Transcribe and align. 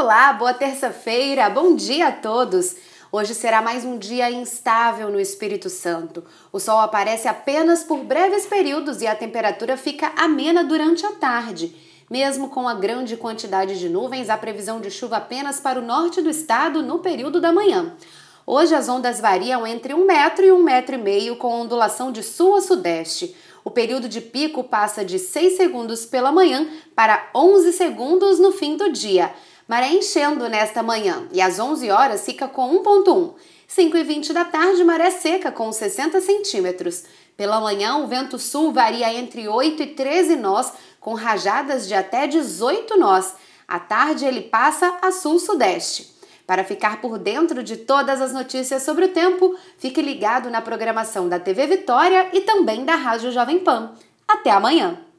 Olá, 0.00 0.32
boa 0.32 0.54
terça-feira, 0.54 1.50
bom 1.50 1.76
dia 1.76 2.08
a 2.08 2.12
todos. 2.12 2.74
Hoje 3.12 3.34
será 3.34 3.60
mais 3.60 3.84
um 3.84 3.98
dia 3.98 4.30
instável 4.30 5.10
no 5.10 5.20
Espírito 5.20 5.68
Santo. 5.68 6.24
O 6.50 6.58
sol 6.58 6.78
aparece 6.78 7.28
apenas 7.28 7.84
por 7.84 7.98
breves 7.98 8.46
períodos 8.46 9.02
e 9.02 9.06
a 9.06 9.14
temperatura 9.14 9.76
fica 9.76 10.10
amena 10.16 10.64
durante 10.64 11.04
a 11.04 11.12
tarde. 11.12 11.76
Mesmo 12.08 12.48
com 12.48 12.66
a 12.66 12.72
grande 12.72 13.14
quantidade 13.14 13.78
de 13.78 13.90
nuvens, 13.90 14.30
há 14.30 14.38
previsão 14.38 14.80
de 14.80 14.90
chuva 14.90 15.18
apenas 15.18 15.60
para 15.60 15.78
o 15.78 15.84
norte 15.84 16.22
do 16.22 16.30
estado 16.30 16.82
no 16.82 17.00
período 17.00 17.38
da 17.38 17.52
manhã. 17.52 17.94
Hoje 18.46 18.74
as 18.74 18.88
ondas 18.88 19.20
variam 19.20 19.66
entre 19.66 19.92
um 19.92 20.06
metro 20.06 20.46
e 20.46 20.50
um 20.50 20.62
metro 20.62 20.94
e 20.94 20.98
meio, 20.98 21.36
com 21.36 21.60
ondulação 21.60 22.10
de 22.10 22.22
sul 22.22 22.56
a 22.56 22.62
sudeste. 22.62 23.36
O 23.62 23.70
período 23.70 24.08
de 24.08 24.22
pico 24.22 24.64
passa 24.64 25.04
de 25.04 25.18
6 25.18 25.58
segundos 25.58 26.06
pela 26.06 26.32
manhã 26.32 26.66
para 26.96 27.28
11 27.34 27.74
segundos 27.74 28.38
no 28.38 28.50
fim 28.50 28.78
do 28.78 28.90
dia. 28.90 29.30
Maré 29.70 29.92
enchendo 29.92 30.48
nesta 30.48 30.82
manhã 30.82 31.28
e 31.30 31.40
às 31.40 31.60
11 31.60 31.92
horas 31.92 32.24
fica 32.24 32.48
com 32.48 32.82
1.1. 32.82 33.34
5 33.68 33.96
e 33.96 34.02
20 34.02 34.32
da 34.32 34.44
tarde, 34.44 34.82
maré 34.82 35.12
seca 35.12 35.52
com 35.52 35.70
60 35.70 36.20
centímetros. 36.20 37.04
Pela 37.36 37.60
manhã, 37.60 37.98
o 37.98 38.08
vento 38.08 38.36
sul 38.36 38.72
varia 38.72 39.14
entre 39.14 39.46
8 39.46 39.80
e 39.80 39.86
13 39.86 40.34
nós, 40.34 40.72
com 40.98 41.14
rajadas 41.14 41.86
de 41.86 41.94
até 41.94 42.26
18 42.26 42.98
nós. 42.98 43.36
À 43.68 43.78
tarde, 43.78 44.24
ele 44.24 44.40
passa 44.40 44.98
a 45.00 45.12
sul-sudeste. 45.12 46.16
Para 46.44 46.64
ficar 46.64 47.00
por 47.00 47.16
dentro 47.16 47.62
de 47.62 47.76
todas 47.76 48.20
as 48.20 48.32
notícias 48.32 48.82
sobre 48.82 49.04
o 49.04 49.12
tempo, 49.12 49.56
fique 49.78 50.02
ligado 50.02 50.50
na 50.50 50.60
programação 50.60 51.28
da 51.28 51.38
TV 51.38 51.68
Vitória 51.68 52.28
e 52.32 52.40
também 52.40 52.84
da 52.84 52.96
Rádio 52.96 53.30
Jovem 53.30 53.60
Pan. 53.60 53.94
Até 54.26 54.50
amanhã! 54.50 55.09